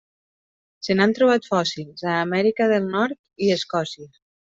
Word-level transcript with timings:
Se 0.87 0.95
n'han 0.99 1.13
trobat 1.19 1.45
fòssils 1.51 2.07
a 2.09 2.17
Amèrica 2.25 2.71
del 2.75 2.91
Nord 2.97 3.47
i 3.49 3.55
Escòcia. 3.61 4.15